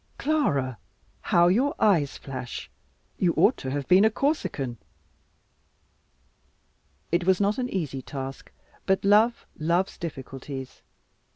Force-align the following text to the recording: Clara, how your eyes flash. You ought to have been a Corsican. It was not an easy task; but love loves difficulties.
Clara, 0.17 0.79
how 1.21 1.47
your 1.47 1.75
eyes 1.77 2.17
flash. 2.17 2.71
You 3.19 3.33
ought 3.37 3.55
to 3.57 3.69
have 3.69 3.87
been 3.87 4.03
a 4.03 4.09
Corsican. 4.09 4.77
It 7.11 7.25
was 7.27 7.39
not 7.39 7.59
an 7.59 7.69
easy 7.69 8.01
task; 8.01 8.51
but 8.87 9.05
love 9.05 9.45
loves 9.59 9.99
difficulties. 9.99 10.81